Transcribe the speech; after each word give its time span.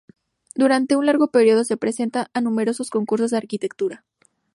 Durante 0.55 0.95
un 0.95 1.05
largo 1.05 1.27
período 1.29 1.63
se 1.63 1.77
presenta 1.77 2.31
a 2.33 2.41
numerosos 2.41 2.89
concursos 2.89 3.29
de 3.29 3.37
arquitectura. 3.37 4.03